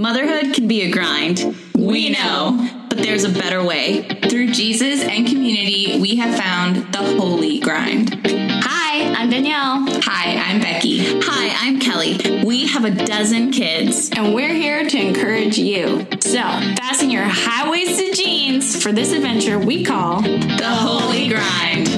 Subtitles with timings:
[0.00, 1.54] Motherhood can be a grind.
[1.76, 4.00] We know, but there's a better way.
[4.30, 8.18] Through Jesus and community, we have found the holy grind.
[8.26, 9.84] Hi, I'm Danielle.
[10.04, 11.20] Hi, I'm Becky.
[11.20, 12.42] Hi, I'm Kelly.
[12.42, 14.08] We have a dozen kids.
[14.16, 16.06] And we're here to encourage you.
[16.20, 16.40] So,
[16.78, 21.88] fasten your high waisted jeans for this adventure we call The Holy Grind.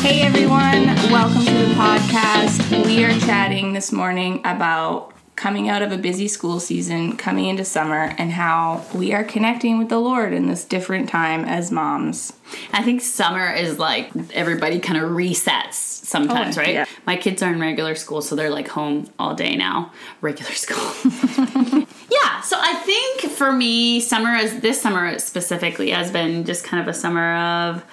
[0.00, 2.86] Hey everyone, welcome to the podcast.
[2.86, 7.64] We are chatting this morning about coming out of a busy school season, coming into
[7.64, 12.32] summer, and how we are connecting with the Lord in this different time as moms.
[12.72, 16.74] I think summer is like everybody kind of resets sometimes, Oh, right?
[16.74, 16.86] yeah.
[17.06, 19.92] My kids are in regular school, so they're like home all day now.
[20.22, 20.82] Regular school.
[22.10, 26.82] yeah, so I think for me, summer is this summer specifically has been just kind
[26.82, 27.84] of a summer of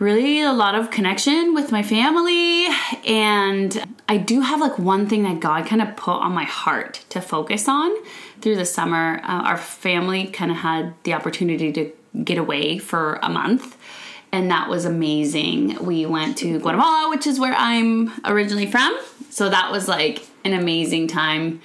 [0.00, 2.66] really a lot of connection with my family.
[3.06, 7.04] And i do have like one thing that god kind of put on my heart
[7.10, 7.94] to focus on
[8.40, 9.20] through the summer.
[9.22, 11.92] Uh, our family kind of had the opportunity to
[12.24, 13.76] get away for a month
[14.32, 15.84] and that was amazing.
[15.84, 18.98] We went to guatemala which is where i'm originally from.
[19.28, 21.60] So that was like an amazing time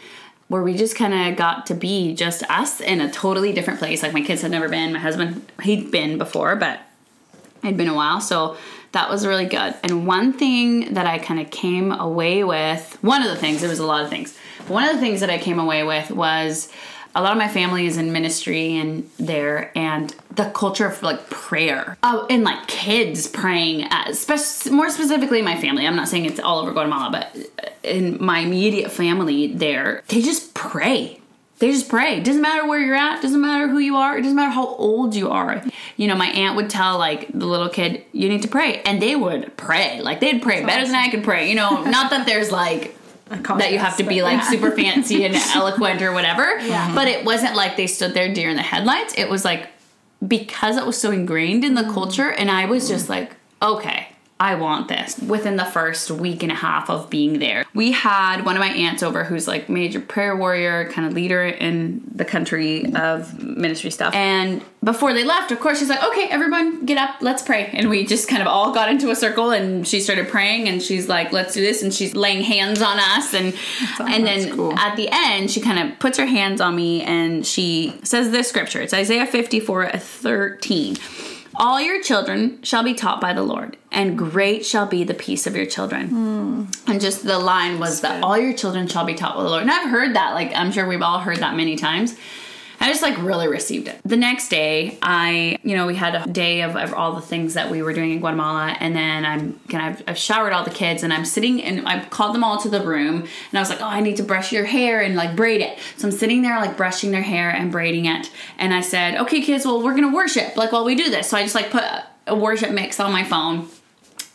[0.49, 4.03] where we just kind of got to be just us in a totally different place.
[4.03, 6.81] Like my kids had never been my husband he'd been before but
[7.65, 8.57] It'd been a while, so
[8.91, 9.75] that was really good.
[9.83, 13.69] And one thing that I kind of came away with, one of the things, there
[13.69, 14.37] was a lot of things.
[14.67, 16.71] One of the things that I came away with was
[17.13, 21.29] a lot of my family is in ministry and there, and the culture of like
[21.29, 21.97] prayer.
[22.03, 23.87] Oh, and like kids praying,
[24.69, 25.87] more specifically my family.
[25.87, 27.35] I'm not saying it's all over Guatemala, but
[27.83, 31.21] in my immediate family there, they just pray.
[31.59, 32.17] They just pray.
[32.17, 33.21] It Doesn't matter where you're at.
[33.21, 34.17] Doesn't matter who you are.
[34.17, 35.63] It doesn't matter how old you are.
[35.95, 39.01] You know, my aunt would tell like the little kid, "You need to pray," and
[39.01, 40.01] they would pray.
[40.01, 41.47] Like they'd pray better than I could pray.
[41.49, 42.97] You know, not that there's like
[43.29, 46.57] that you have to be like super fancy and eloquent or whatever.
[46.93, 49.13] But it wasn't like they stood there deer in the headlights.
[49.17, 49.69] It was like
[50.27, 54.09] because it was so ingrained in the culture, and I was just like, okay.
[54.37, 55.17] I want this.
[55.19, 58.67] Within the first week and a half of being there, we had one of my
[58.67, 63.91] aunts over who's like major prayer warrior, kind of leader in the country of ministry
[63.91, 64.13] stuff.
[64.13, 67.69] And before they left, of course, she's like, okay, everyone get up, let's pray.
[67.71, 70.83] And we just kind of all got into a circle and she started praying and
[70.83, 71.81] she's like, let's do this.
[71.81, 73.33] And she's laying hands on us.
[73.33, 73.55] And,
[74.01, 74.77] and then cool.
[74.77, 78.49] at the end, she kind of puts her hands on me and she says this
[78.49, 78.81] scripture.
[78.81, 80.97] It's Isaiah 54 13.
[81.57, 85.47] All your children shall be taught by the Lord, and great shall be the peace
[85.47, 86.07] of your children.
[86.09, 86.65] Hmm.
[86.87, 89.61] And just the line was that all your children shall be taught by the Lord.
[89.61, 92.15] And I've heard that, like, I'm sure we've all heard that many times.
[92.79, 93.99] I just like really received it.
[94.05, 97.53] The next day, I, you know, we had a day of, of all the things
[97.53, 101.03] that we were doing in Guatemala, and then I'm of, I've showered all the kids,
[101.03, 103.81] and I'm sitting and I called them all to the room, and I was like,
[103.81, 105.79] oh, I need to brush your hair and like braid it.
[105.97, 109.41] So I'm sitting there like brushing their hair and braiding it, and I said, okay,
[109.41, 111.29] kids, well, we're gonna worship like while we do this.
[111.29, 111.83] So I just like put
[112.27, 113.67] a worship mix on my phone,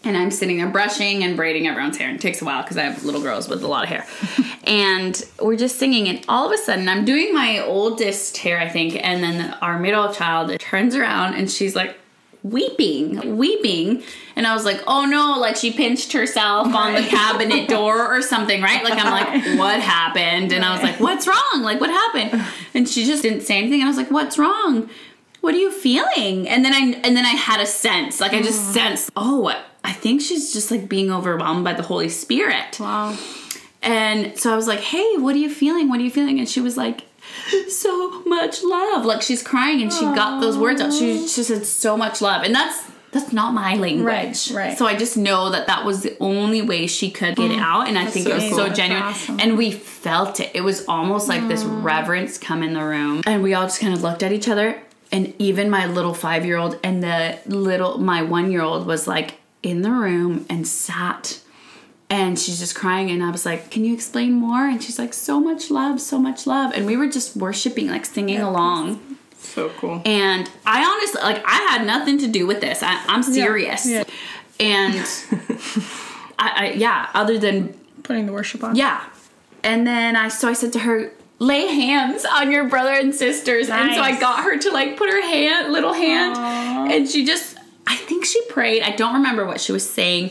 [0.02, 2.08] and I'm sitting there brushing and braiding everyone's hair.
[2.08, 4.06] And it takes a while because I have little girls with a lot of hair.
[4.64, 8.68] and we're just singing, and all of a sudden, I'm doing my oldest hair, I
[8.68, 11.96] think, and then our middle child turns around and she's like
[12.42, 14.02] weeping, weeping.
[14.36, 18.22] And I was like, oh no, like she pinched herself on the cabinet door or
[18.22, 18.82] something, right?
[18.82, 20.52] Like, I'm like, what happened?
[20.52, 21.60] And I was like, what's wrong?
[21.62, 22.42] Like, what happened?
[22.72, 23.80] And she just didn't say anything.
[23.80, 24.88] And I was like, what's wrong?
[25.40, 28.42] what are you feeling and then i and then i had a sense like i
[28.42, 28.74] just mm.
[28.74, 29.50] sensed oh
[29.84, 32.78] i think she's just like being overwhelmed by the holy spirit.
[32.80, 33.16] Wow.
[33.82, 35.88] and so i was like hey what are you feeling?
[35.88, 36.38] What are you feeling?
[36.38, 37.04] And she was like
[37.68, 39.04] so much love.
[39.04, 40.92] Like she's crying and she got those words out.
[40.92, 42.44] She, she said so much love.
[42.44, 44.04] And that's that's not my language.
[44.04, 44.78] Right, right.
[44.78, 47.88] so i just know that that was the only way she could get it out.
[47.88, 48.58] And i think so it was cool.
[48.58, 49.02] so genuine.
[49.02, 49.40] awesome.
[49.40, 50.50] and we felt it.
[50.54, 51.82] It was almost like this mm.
[51.82, 53.22] reverence come in the room.
[53.26, 54.80] And we all just kind of looked at each other.
[55.12, 59.08] And even my little five year old and the little my one year old was
[59.08, 61.40] like in the room and sat
[62.08, 65.12] and she's just crying and i was like can you explain more and she's like
[65.14, 68.98] so much love so much love and we were just worshiping like singing along
[69.38, 70.02] So cool.
[70.04, 74.04] and i honestly like i had nothing to do with this I, i'm serious yeah.
[74.58, 74.94] and
[76.38, 78.74] I, I yeah other than Putting the worship on.
[78.74, 79.04] yeah.
[79.62, 83.68] And then I so I said to her, lay hands on your brother and sisters.
[83.68, 86.36] And so I got her to like put her hand, little hand,
[86.90, 88.82] and she just I think she prayed.
[88.82, 90.30] I don't remember what she was saying.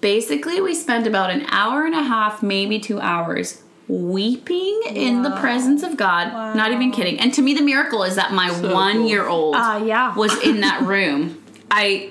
[0.00, 5.30] Basically, we spent about an hour and a half, maybe 2 hours weeping in the
[5.36, 6.54] presence of God.
[6.54, 7.18] Not even kidding.
[7.18, 10.14] And to me the miracle is that my 1-year-old Ah, yeah.
[10.14, 11.42] was in that room.
[11.70, 12.10] I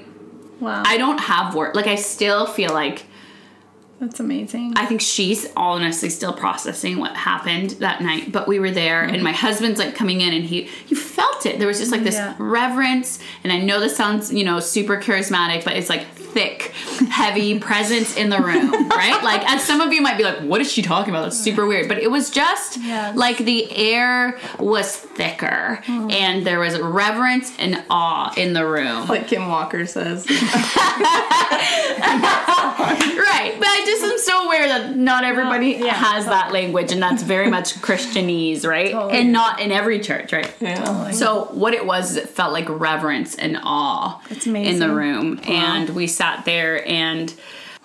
[0.60, 0.82] Wow.
[0.86, 1.76] I don't have work.
[1.76, 3.06] Like I still feel like
[4.00, 4.74] That's amazing.
[4.76, 8.32] I think she's honestly still processing what happened that night.
[8.32, 11.58] But we were there, and my husband's like coming in, and he you felt it.
[11.58, 12.36] There was just like this Yeah.
[12.38, 16.74] reverence, and I know this sounds you know super charismatic, but it's like thick,
[17.18, 19.24] heavy presence in the room, right?
[19.24, 21.66] Like, as some of you might be like, "What is she talking about?" That's super
[21.66, 21.88] weird.
[21.88, 23.16] But it was just Yes.
[23.18, 26.12] like the air was thicker, mm-hmm.
[26.12, 29.08] and there was reverence and awe in the room.
[29.08, 30.28] like Kim Walker says.
[32.78, 37.02] Right, but I just am so aware that not everybody yeah, has that language, and
[37.02, 38.92] that's very much Christianese, right?
[38.92, 39.20] Totally.
[39.20, 40.54] And not in every church, right?
[40.60, 41.12] Yeah.
[41.12, 46.08] So what it was, it felt like reverence and awe in the room, and we
[46.08, 47.07] sat there and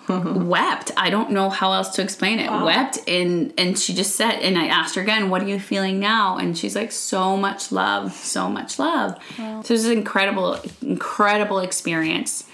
[0.07, 0.91] wept.
[0.97, 2.49] I don't know how else to explain it.
[2.49, 5.99] Wept, and and she just said, and I asked her again, "What are you feeling
[5.99, 10.59] now?" And she's like, "So much love, so much love." So it was an incredible,
[10.81, 12.45] incredible experience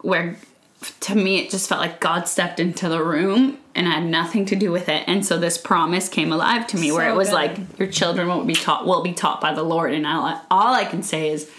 [0.00, 0.36] where
[1.00, 4.44] to me it just felt like God stepped into the room and I had nothing
[4.46, 5.04] to do with it.
[5.06, 7.34] And so this promise came alive to me where it was good.
[7.34, 10.74] like your children will be taught will be taught by the Lord and I, all
[10.74, 11.50] I can say is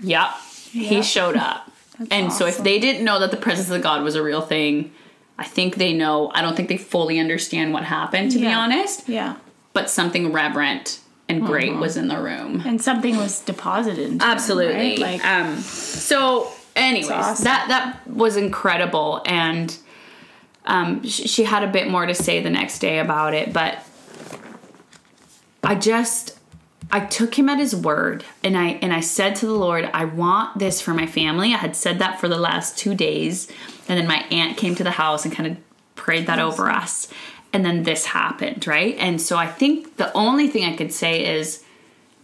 [0.00, 0.30] yep,
[0.70, 1.63] he showed up.
[2.10, 4.92] And so if they didn't know that the presence of God was a real thing,
[5.38, 6.30] I think they know.
[6.34, 9.36] I don't think they fully understand what happened to be honest, yeah.
[9.72, 12.62] but something reverent and great was in the room.
[12.64, 14.74] And something was deposited into them, Absolutely.
[14.74, 14.98] right?
[14.98, 17.44] Like um so anyways, awesome.
[17.44, 19.76] that that was incredible and
[20.66, 23.78] um sh- she had a bit more to say the next day about it, but
[25.62, 26.38] I just
[26.90, 30.04] I took him at his word and I and I said to the Lord, I
[30.04, 31.54] want this for my family.
[31.54, 33.50] I had said that for the last 2 days
[33.88, 35.56] and then my aunt came to the house and kind of
[35.94, 37.08] prayed that over us.
[37.52, 38.96] And then this happened, right?
[38.98, 41.62] And so I think the only thing I could say is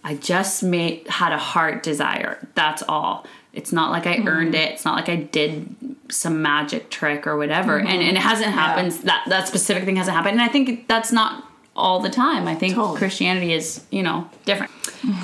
[0.02, 2.46] I just made had a heart desire.
[2.54, 3.26] That's all.
[3.52, 4.28] It's not like I mm-hmm.
[4.28, 4.72] earned it.
[4.72, 5.74] It's not like I did
[6.08, 7.78] some magic trick or whatever.
[7.78, 8.00] And mm-hmm.
[8.00, 8.92] and it hasn't happened.
[9.04, 10.34] That that specific thing hasn't happened.
[10.34, 11.44] And I think that's not
[11.76, 12.46] all the time.
[12.48, 12.98] I think Totally.
[12.98, 14.72] Christianity is you know different.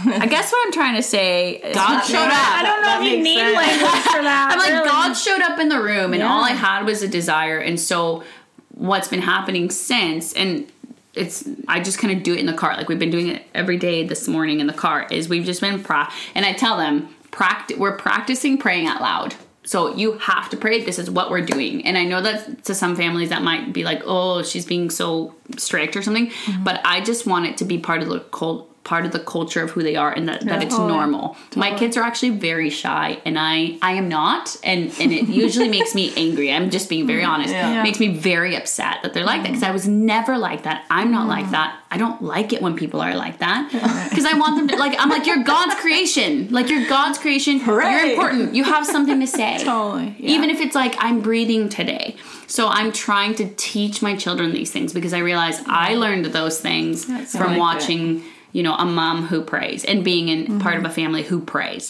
[0.07, 2.33] I guess what I'm trying to say, is God showed up.
[2.33, 3.57] I don't know That if you need sense.
[3.57, 4.49] language for that.
[4.53, 4.89] I'm like, really.
[4.89, 6.33] God showed up in the room, and Yeah.
[6.33, 7.59] all I had was a desire.
[7.59, 8.23] And so,
[8.71, 10.67] what's been happening since, and
[11.15, 12.77] it's, I just kind of do it in the car.
[12.77, 15.07] Like we've been doing it every day this morning in the car.
[15.11, 17.77] Is we've just been pra, and I tell them, practice.
[17.77, 19.35] We're practicing praying out loud.
[19.67, 20.85] So you have to pray.
[20.85, 21.85] This is what we're doing.
[21.85, 25.35] And I know that to some families that might be like, oh, she's being so
[25.59, 26.29] strict or something.
[26.29, 26.65] Mm-hmm.
[26.65, 29.63] But I just want it to be part of the cult, part of the culture
[29.65, 30.93] of who they are, and that, that it's Totally.
[30.93, 31.37] normal.
[31.57, 35.69] My kids are actually very shy, and I I am not, and and it usually
[35.69, 36.53] makes me angry.
[36.53, 37.53] I'm just being very mm, honest.
[37.53, 37.81] Yeah.
[37.81, 40.87] It makes me very upset that they're like that because I was never like that.
[40.89, 41.51] I'm not like mm.
[41.51, 41.81] that.
[41.91, 43.71] I don't like it when people are like that
[44.11, 44.97] because I want them to like.
[44.99, 46.49] I'm like you're God's creation.
[46.51, 47.59] Like you're God's creation.
[47.59, 48.55] You're important.
[48.55, 49.59] You have something to say.
[49.65, 50.31] Totally, yeah.
[50.31, 52.17] Even if it's like I'm breathing today.
[52.47, 56.61] So I'm trying to teach my children these things because I realize I learned those
[56.61, 58.23] things That's from like watching
[58.57, 60.59] you know, a mom who prays and being in Mm-hmm.
[60.67, 61.85] part of a family who prays.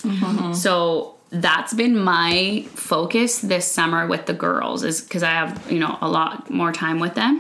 [0.65, 5.79] So that's been my focus this summer with the girls is because I have, you
[5.79, 7.35] know, a lot more time with them.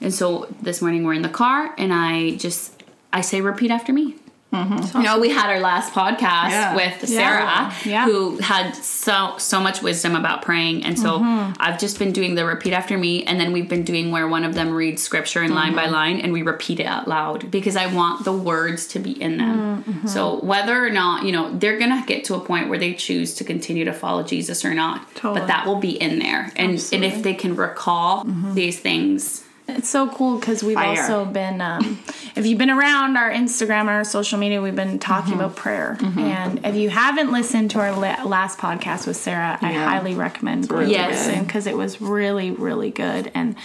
[0.00, 0.26] And so
[0.62, 2.82] this morning we're in the car and I just
[3.12, 4.14] I say repeat after me.
[4.52, 4.98] Mm-hmm.
[4.98, 6.76] You know, we had our last podcast Yeah.
[6.76, 8.04] with Sarah, Yeah.
[8.04, 11.52] who had so so much wisdom about praying, and so mm-hmm.
[11.58, 14.44] I've just been doing the repeat after me, and then we've been doing where one
[14.44, 15.92] of them reads scripture in line by mm-hmm.
[15.92, 19.38] line, and we repeat it out loud because I want the words to be in
[19.38, 20.02] them.
[20.06, 23.34] So whether or not you know they're gonna get to a point where they choose
[23.36, 25.40] to continue to follow Jesus or not, Totally.
[25.40, 29.44] but that will be in there, and and if they can recall these things,
[29.76, 31.00] It's so cool because we've Fire.
[31.00, 31.98] also been, um,
[32.36, 35.96] if you've been around our Instagram and our social media, we've been talking about prayer.
[36.00, 40.68] And if you haven't listened to our la- last podcast with Sarah, I highly recommend
[40.68, 41.24] going Yes.
[41.24, 43.56] to listen because it was really, really good and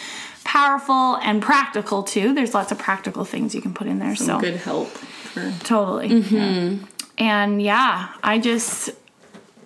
[0.44, 2.34] powerful and practical too.
[2.34, 4.16] There's lots of practical things you can put in there.
[4.16, 4.88] so Good help.
[4.88, 6.80] For, Totally.
[7.20, 8.92] And yeah, I just,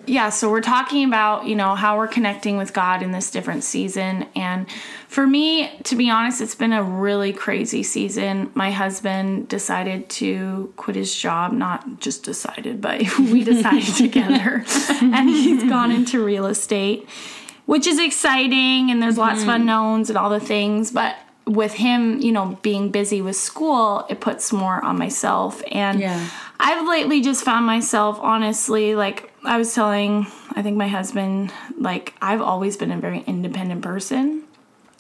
[0.06, 3.64] yeah, so we're talking about, you know, how we're connecting with God in this different
[3.64, 4.26] season.
[4.36, 4.68] And
[5.08, 8.52] for me, to be honest, it's been a really crazy season.
[8.54, 14.66] My husband decided to quit his job, not just decided, but we decided together.
[15.02, 17.08] And he's gone into real estate,
[17.66, 18.92] which is exciting.
[18.92, 19.62] And there's lots of mm-hmm.
[19.62, 20.92] unknowns and all the things.
[20.92, 21.16] But
[21.46, 25.62] with him, you know, being busy with school, it puts more on myself.
[25.72, 26.28] And Yeah.
[26.60, 32.14] I've lately just found myself, honestly, like I was telling, I think my husband, like
[32.22, 34.44] I've always been a very independent person.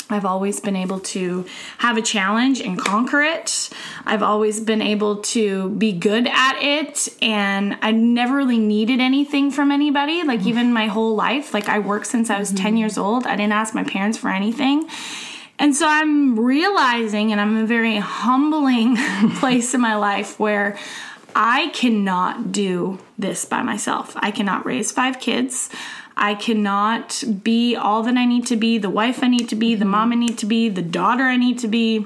[0.09, 1.45] I've always been able to
[1.77, 3.69] have a challenge and conquer it.
[4.05, 9.51] I've always been able to be good at it and I never really needed anything
[9.51, 10.23] from anybody.
[10.23, 12.63] Like even my whole life, like I worked since I was mm-hmm.
[12.63, 13.25] 10 years old.
[13.25, 14.89] I didn't ask my parents for anything.
[15.59, 18.97] And so I'm realizing and I'm in a very humbling
[19.35, 20.77] place in my life where
[21.35, 24.13] I cannot do this by myself.
[24.17, 25.69] I cannot raise five kids.
[26.17, 29.75] I cannot be all that I need to be, the wife I need to be,
[29.75, 32.05] the mom I need to be, the daughter I need to be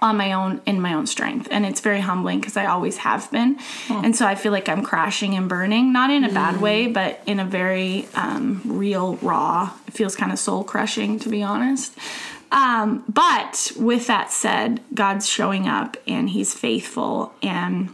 [0.00, 1.48] on my own in my own strength.
[1.50, 3.58] And it's very humbling because i always have been.
[3.88, 7.20] And so i feel like i'm crashing and burning not in a bad way but
[7.26, 11.96] in a very um, real raw it feels kind of soul crushing to be honest.
[12.52, 17.88] Um, but with that said god's showing up and he's faithful and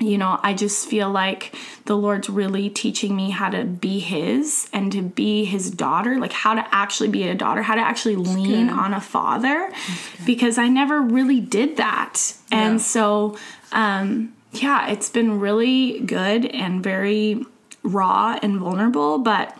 [0.00, 1.54] you know, I just feel like
[1.84, 6.32] the Lord's really teaching me how to be His and to be His daughter, like
[6.32, 9.70] how to actually be a daughter, how to actually lean on a father,
[10.24, 12.34] because I never really did that.
[12.50, 13.36] And so,
[13.72, 17.44] um, yeah, it's been really good and very
[17.82, 19.18] raw and vulnerable.
[19.18, 19.56] But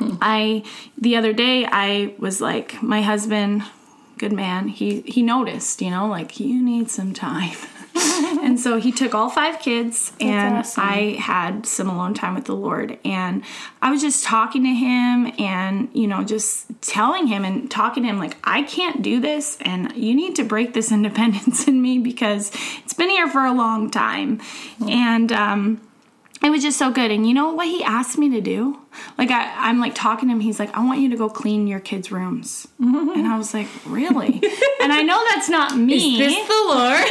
[0.00, 0.62] I,
[0.96, 3.64] the other day, I was like, my husband,
[4.18, 7.56] good man, he, he noticed, you know, like, you need some time.
[8.42, 10.84] and so he took all five kids and awesome.
[10.84, 12.98] I had some alone time with the Lord.
[13.04, 13.42] And
[13.82, 18.08] I was just talking to him and you know just telling him and talking to
[18.08, 21.98] him like I can't do this and you need to break this independence in me
[21.98, 22.52] because
[22.84, 24.40] it's been here for a long time.
[24.88, 25.80] And um
[26.42, 27.10] it was just so good.
[27.10, 28.78] And you know what he asked me to do
[29.18, 31.66] like I, i'm like talking to him he's like i want you to go clean
[31.66, 33.10] your kids rooms mm-hmm.
[33.10, 34.42] and i was like really
[34.82, 37.04] and i know that's not me Is this the Lord?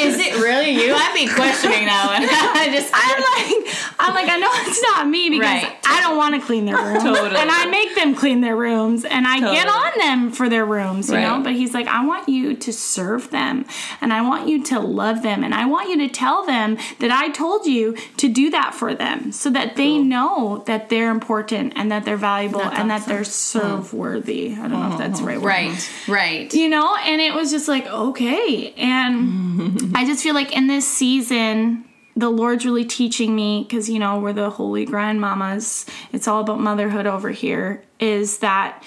[0.00, 0.92] Is it really you?
[0.94, 2.28] I'd be questioning that one.
[2.62, 5.76] I just I'm like, I'm like, I know it's not me because Right.
[5.86, 7.36] I don't want to clean their rooms, Totally.
[7.36, 11.08] and I make them clean their rooms, and I get on them for their rooms,
[11.08, 11.40] you know.
[11.42, 13.64] But he's like, I want you to serve them,
[14.00, 17.10] and I want you to love them, and I want you to tell them that
[17.10, 21.72] I told you to do that for them, so that they know that they're important
[21.76, 24.52] and that they're valuable That's and that they're serve worthy.
[24.52, 25.48] I don't know if that's the right word.
[25.48, 26.54] Right, right.
[26.54, 28.72] you know and it was just like okay.
[28.76, 31.84] And i just feel like in this season
[32.16, 35.86] the lord's really teaching me because you know we're the Holy Grind Mamas.
[36.12, 38.82] It's all about motherhood over here is that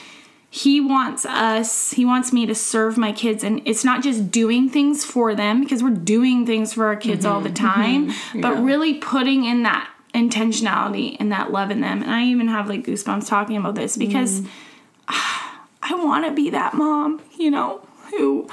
[0.53, 3.41] he wants us he wants me to serve my kids.
[3.43, 7.25] And it's not just doing things for them because we're doing things for our kids
[7.25, 7.67] all the mm-hmm.
[7.67, 8.41] time mm-hmm.
[8.41, 12.01] but really putting in that intentionality and that love in them.
[12.03, 14.47] And i even have like goosebumps talking about this because mm.
[15.83, 18.47] I want to be that mom, you know, who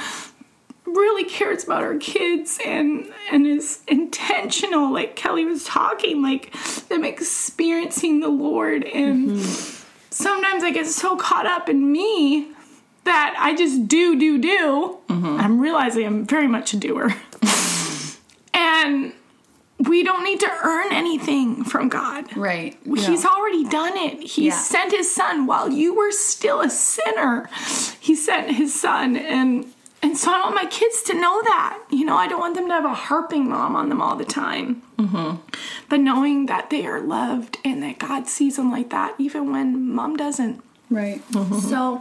[0.86, 6.52] really cares about her kids and and is intentional like Kelly was talking like
[6.88, 8.84] them experiencing the Lord.
[8.84, 9.86] And mm-hmm.
[10.10, 12.48] sometimes I get so caught up in me
[13.04, 14.98] that I just do do do.
[15.08, 15.36] Mm-hmm.
[15.40, 17.14] I'm realizing I'm very much a doer.
[18.54, 19.12] and
[19.78, 22.36] we don't need to earn anything from God.
[22.36, 22.76] Right.
[22.84, 24.20] He's already done it.
[24.22, 24.54] He Yeah.
[24.58, 27.48] sent his son while you were still a sinner.
[28.00, 31.78] He sent his son and and so I want my kids to know that.
[31.90, 34.24] You know, I don't want them to have a harping mom on them all the
[34.24, 34.82] time.
[34.96, 35.36] Mm-hmm.
[35.88, 39.92] But knowing that they are loved and that God sees them like that, even when
[39.92, 40.62] mom doesn't.
[40.88, 41.20] Right.
[41.60, 42.00] So,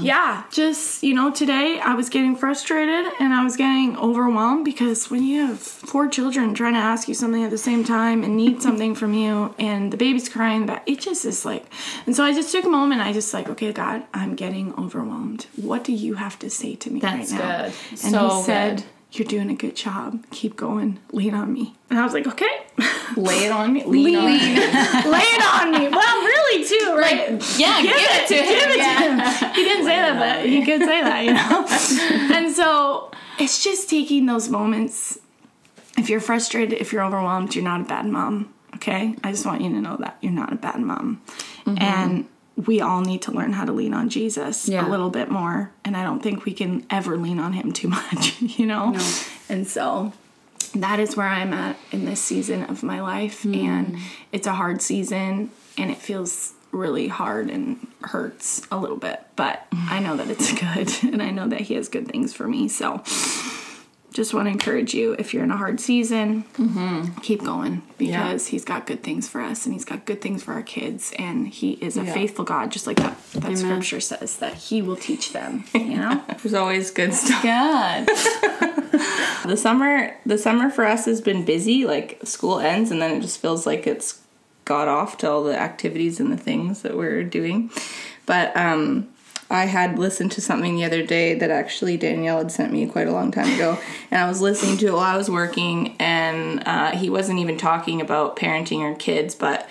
[0.00, 5.10] yeah, just, you know, today I was getting frustrated and I was getting overwhelmed because
[5.10, 8.36] when you have four children trying to ask you something at the same time and
[8.36, 11.64] need something from you and the baby's crying, that it just is like,
[12.06, 13.00] and so I just took a moment.
[13.00, 15.46] I just like, okay, God, I'm getting overwhelmed.
[15.56, 17.56] What do you have to say to me That's right now?
[17.62, 17.72] good.
[17.90, 18.84] And So he said, good.
[19.12, 20.24] You're doing a good job.
[20.30, 20.98] Keep going.
[21.12, 21.74] Lean on me.
[21.88, 22.66] And I was like, okay.
[23.16, 23.84] Lay it on me.
[23.86, 24.38] Lean, on me.
[24.38, 25.88] Lay it on me.
[25.88, 27.58] Well, really, too, right?
[27.58, 28.78] Yeah, give, it to him.
[28.78, 29.54] yeah.
[29.54, 32.36] he didn't say that, but he could say that, you know?
[32.36, 35.18] and so it's just taking those moments.
[35.96, 39.16] If you're frustrated, if you're overwhelmed, you're not a bad mom, okay?
[39.24, 41.22] I just want you to know that you're not a bad mom.
[41.64, 41.82] Mm-hmm.
[41.82, 42.28] And
[42.66, 44.86] we all need to learn how to lean on Jesus Yeah.
[44.86, 45.70] a little bit more.
[45.84, 48.96] And I don't think we can ever lean on him too much, you know?
[49.48, 50.12] And so
[50.74, 53.44] that is where I'm at in this season of my life.
[53.44, 53.56] Mm.
[53.64, 53.98] And
[54.32, 59.20] it's a hard season and it feels really hard and hurts a little bit.
[59.36, 62.48] But I know that it's good and I know that He has good things for
[62.48, 62.68] me.
[62.68, 63.02] So
[64.18, 66.42] just want to encourage you if you're in a hard season,
[67.22, 70.54] keep going because He's got good things for us and He's got good things for
[70.54, 71.12] our kids.
[71.16, 74.96] And He is a faithful God, just like that, that scripture says, that He will
[74.96, 76.20] teach them, you know?
[76.42, 77.42] There's always good stuff.
[77.44, 78.08] God.
[79.44, 81.86] The summer, the summer for us has been busy.
[81.86, 84.20] Like school ends, and then it just feels like it's
[84.64, 87.70] got off to all the activities and the things that we're doing.
[88.26, 89.08] But um,
[89.50, 93.08] I had listened to something the other day that actually Danielle had sent me quite
[93.08, 93.78] a long time ago,
[94.10, 97.56] and I was listening to it while I was working, and uh, he wasn't even
[97.56, 99.70] talking about parenting or kids, but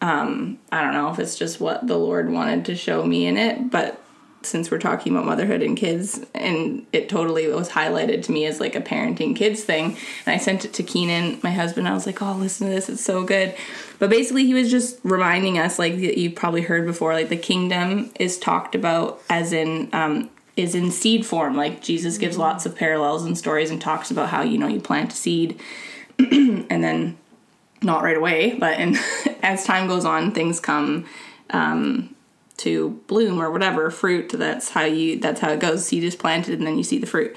[0.00, 3.36] um, I don't know if it's just what the Lord wanted to show me in
[3.36, 4.00] it, but
[4.42, 8.60] since we're talking about motherhood and kids, and it totally was highlighted to me as
[8.60, 9.96] like a parenting kids thing.
[10.26, 11.88] And I sent it to Keenan, my husband.
[11.88, 13.54] I was like, "Oh, listen to this; it's so good."
[13.98, 18.12] But basically, he was just reminding us, like you've probably heard before, like the kingdom
[18.18, 21.56] is talked about as in um, is in seed form.
[21.56, 24.80] Like Jesus gives lots of parallels and stories and talks about how you know you
[24.80, 25.60] plant a seed,
[26.18, 27.16] and then
[27.82, 28.96] not right away, but and
[29.42, 31.06] as time goes on, things come
[31.50, 32.14] um,
[32.58, 34.30] to bloom or whatever fruit.
[34.30, 35.18] That's how you.
[35.18, 35.86] That's how it goes.
[35.86, 37.36] Seed is planted, and then you see the fruit.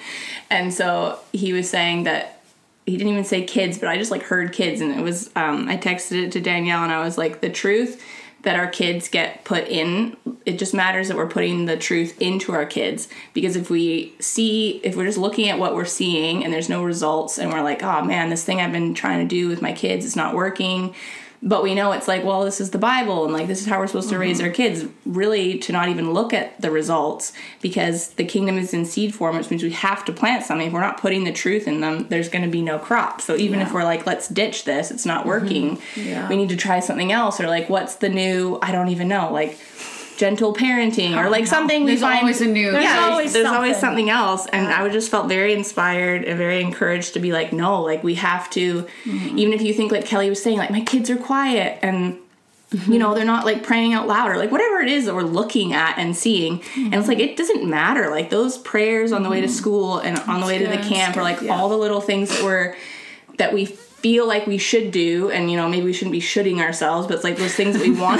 [0.49, 2.41] And so he was saying that
[2.85, 5.29] he didn't even say kids, but I just like heard kids, and it was.
[5.35, 8.03] Um, I texted it to Danielle, and I was like, the truth
[8.43, 12.53] that our kids get put in it just matters that we're putting the truth into
[12.53, 16.51] our kids because if we see if we're just looking at what we're seeing and
[16.51, 19.47] there's no results and we're like oh man this thing i've been trying to do
[19.47, 20.95] with my kids is not working
[21.43, 23.79] but we know it's like well this is the bible and like this is how
[23.79, 24.47] we're supposed to raise mm-hmm.
[24.47, 28.85] our kids really to not even look at the results because the kingdom is in
[28.85, 30.67] seed form which means we have to plant something.
[30.67, 33.21] If we're not putting the truth in them there's going to be no crop.
[33.21, 35.77] So even if we're like let's ditch this it's not working.
[35.77, 36.29] Mm-hmm.
[36.29, 39.31] We need to try something else or like what's the new i don't even know.
[39.31, 39.57] Like
[40.21, 43.47] gentle parenting or like something we There's find always a new- there's There's always, always
[43.47, 44.05] always something.
[44.05, 44.45] something else.
[44.53, 48.03] And i would just felt very inspired and very encouraged to be like no like
[48.03, 49.39] we have to mm-hmm.
[49.39, 52.19] even if you think like kelly was saying like my kids are quiet and
[52.71, 52.97] you mm-hmm.
[52.99, 55.73] know they're not like praying out loud or like whatever it is that we're looking
[55.73, 56.53] at and seeing.
[56.53, 57.07] And it's mm-hmm.
[57.09, 58.09] like it doesn't matter.
[58.09, 61.17] Like those prayers on the way to school and on the way to the camp
[61.17, 62.77] or like all the little things that we're
[63.39, 63.65] that we
[64.01, 67.13] feel like we should do and you know maybe we shouldn't be shooting ourselves but
[67.15, 68.19] it's like those things that we want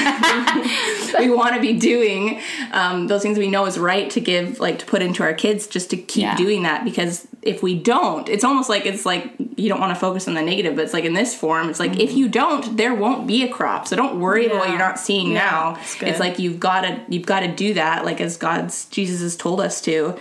[1.20, 2.40] we want to be doing
[2.72, 5.68] um, those things we know is right to give like to put into our kids
[5.68, 6.36] just to keep Yeah.
[6.38, 10.00] doing that because if we don't it's almost like it's like you don't want to
[10.00, 12.78] focus on the negative but it's like in this form it's like if you don't
[12.78, 15.78] there won't be a crop so don't worry about what you're not seeing now.
[16.00, 16.10] good.
[16.10, 19.36] it's like you've got to you've got to do that like as god's jesus has
[19.36, 20.18] told us to.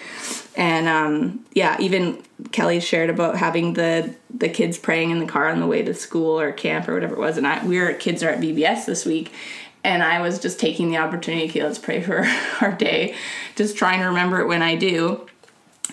[0.57, 2.23] And um yeah even
[2.53, 5.95] kelly shared about having the the kids praying in the car on the way to
[5.95, 8.85] school or camp or whatever it was and i we were kids are at VBS
[8.85, 9.33] this week
[9.85, 12.27] and i was just taking the opportunity okay let's pray for
[12.61, 13.15] our day.
[13.55, 15.27] Just trying to remember it when i do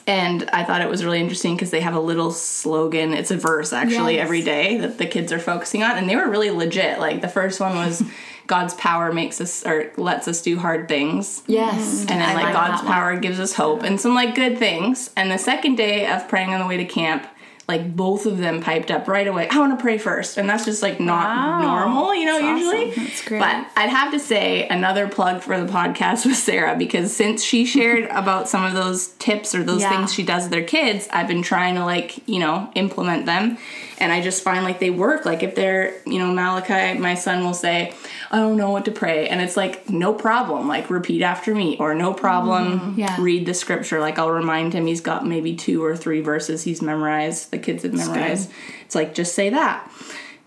[0.07, 3.13] and I thought it was really interesting because they have a little slogan.
[3.13, 4.23] It's a verse actually Yes.
[4.23, 6.99] every day that the kids are focusing on, and they were really legit.
[6.99, 8.01] Like the first one was
[8.47, 11.43] God's power makes us or lets us do hard things.
[11.47, 11.75] Yes.
[11.75, 12.11] Mm-hmm.
[12.11, 12.93] And then like, like God's that one.
[12.93, 15.09] power gives us hope and some like good things.
[15.17, 17.27] And the second day of praying on the way to camp,
[17.67, 19.47] like both of them piped up right away.
[19.49, 21.61] I want to pray first, and that's just like not Wow.
[21.61, 22.39] normal, you know.
[22.39, 23.03] That's usually, awesome.
[23.03, 23.39] That's great.
[23.39, 27.65] But I'd have to say another plug for the podcast with Sarah because since she
[27.65, 29.89] shared about some of those tips or those Yeah.
[29.89, 33.57] things she does with their kids, I've been trying to like you know implement them,
[33.99, 35.25] and I just find like they work.
[35.25, 37.93] Like if they're you know Malachi, my son will say,
[38.31, 40.67] "I don't know what to pray," and it's like no problem.
[40.67, 42.95] Like repeat after me, or no problem.
[42.97, 43.15] Yeah.
[43.19, 43.99] Read the scripture.
[43.99, 47.51] Like I'll remind him he's got maybe two or three verses he's memorized.
[47.51, 48.51] The kids have memorized.
[48.85, 49.91] It's like just say that,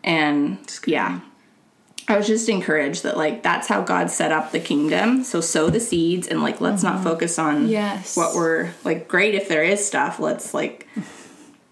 [0.04, 1.20] and yeah.
[2.08, 5.22] I was just encouraged that like that's how God set up the kingdom.
[5.22, 8.16] So sow the seeds and like let's not focus on Yes.
[8.16, 10.18] what we're like great if there is stuff.
[10.18, 10.88] Let's like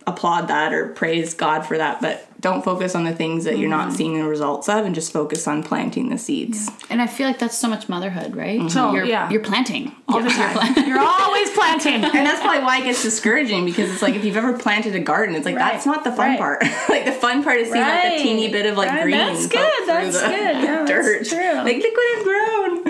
[0.09, 3.69] applaud that or praise God for that, but don't focus on the things that you're
[3.69, 3.97] not mm-hmm.
[3.97, 6.71] seeing the results of and just focus on planting the seeds.
[6.89, 8.61] And I feel like that's so much motherhood, right?
[8.61, 8.69] Mm-hmm.
[8.69, 9.29] So, you're, yeah.
[9.29, 10.57] you're planting all the time.
[10.87, 12.05] You're always planting.
[12.19, 15.01] And that's probably why it gets discouraging because it's like if you've ever planted a
[15.01, 15.73] garden, it's like Right.
[15.73, 16.39] that's not the fun Right.
[16.39, 16.63] part.
[16.89, 19.17] like the fun part is seeing like a teeny bit of like Right, green.
[19.17, 20.33] that's good, that's good.
[20.33, 21.53] Yeah, that's true.
[21.53, 22.85] Like look what I've grown.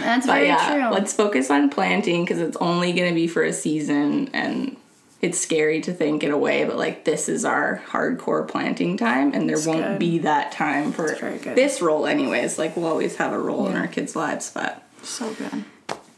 [0.00, 0.94] That's But very yeah, true.
[0.94, 4.76] let's focus on planting because it's only going to be for a season and
[5.22, 9.32] it's scary to think in a way, but like this is our hardcore planting time
[9.32, 9.98] and there won't good.
[10.00, 12.58] be that time for this role anyways.
[12.58, 15.64] Like we'll always have a role in our kids' lives, but so good.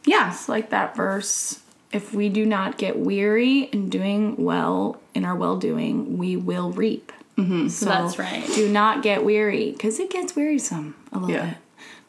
[0.07, 0.31] yeah.
[0.33, 1.61] It's like that verse.
[1.93, 6.73] If we do not get weary in doing well in our well doing, we will
[6.73, 7.13] reap.
[7.37, 7.69] Mm-hmm.
[7.69, 8.45] So That's right.
[8.55, 11.47] Do not get weary because it gets wearisome a little Yeah.
[11.51, 11.57] bit.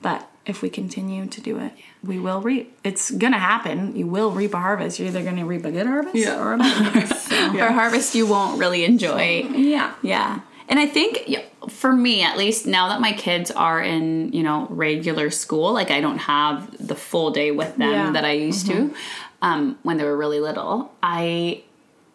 [0.01, 1.71] But if we continue to do it,
[2.03, 2.77] we will reap.
[2.84, 3.95] It's gonna happen.
[3.95, 4.99] You will reap a harvest.
[4.99, 6.39] You're either gonna reap a good harvest Yeah.
[6.39, 7.27] or a bad harvest.
[7.29, 9.47] So, Or harvest you won't really enjoy.
[9.55, 9.93] yeah.
[10.01, 10.39] Yeah.
[10.67, 11.29] And I think
[11.69, 15.91] for me, at least now that my kids are in, you know, regular school, like
[15.91, 18.12] I don't have the full day with them Yeah.
[18.12, 18.95] that I used to mm-hmm.
[19.41, 20.91] um, when they were really little.
[21.03, 21.63] I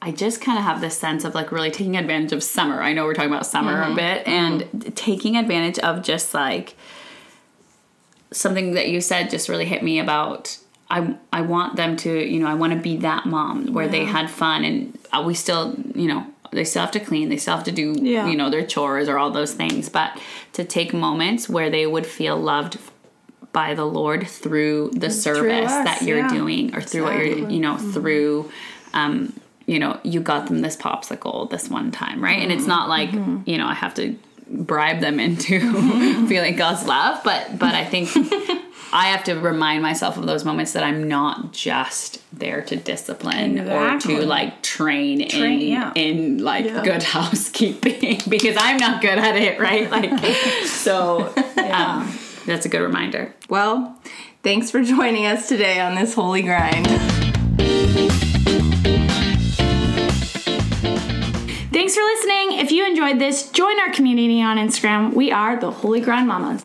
[0.03, 2.81] I just kind of have this sense of like really taking advantage of summer.
[2.83, 3.97] I know we're talking about summer a mm-hmm.
[3.97, 4.91] bit and mm-hmm.
[4.93, 6.75] taking advantage of just like
[8.33, 10.57] something that you said just really hit me about
[10.91, 14.05] I I want them to, you know, I want to be that mom where they
[14.05, 17.55] had fun and uh, we still, you know, they still have to clean, they still
[17.55, 18.27] have to do, Yeah.
[18.27, 20.19] you know, their chores or all those things, but
[20.55, 22.79] to take moments where they would feel loved
[23.53, 26.29] by the Lord through the service us, that you're yeah.
[26.29, 28.51] doing or through what you're, you know, through
[28.95, 29.33] um
[29.67, 32.41] you know, you got them this popsicle this one time, right?
[32.43, 34.17] And it's not like, you know, I have to
[34.51, 35.61] bribe them into
[36.29, 38.11] feeling God's love, but but I think
[38.93, 43.59] I have to remind myself of those moments that I'm not just there to discipline
[43.59, 44.15] Exactly.
[44.17, 45.93] or to like train, Train, in yeah.
[45.95, 46.83] in like Yeah.
[46.83, 49.89] good housekeeping because I'm not good at it, right?
[49.91, 50.19] Like
[50.67, 52.13] so um,
[52.47, 53.33] that's a good reminder.
[53.49, 53.97] Well,
[54.43, 56.89] thanks for joining us today on this holy grind.
[62.31, 62.59] Listening.
[62.59, 65.15] If you enjoyed this, join our community on Instagram.
[65.15, 66.65] We are the Holy Grind Mamas.